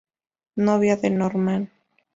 Novia 0.67 0.95
de 1.01 1.09
Norman. 1.11 1.63